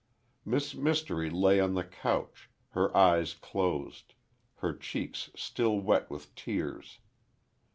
Miss 0.43 0.73
Mystery 0.73 1.29
lay 1.29 1.59
on 1.59 1.75
the 1.75 1.83
couch, 1.83 2.49
her 2.69 2.97
eyes 2.97 3.35
closed, 3.35 4.15
her 4.55 4.73
cheeks 4.73 5.29
still 5.35 5.75
wet 5.79 6.09
with 6.09 6.33
tears. 6.33 7.01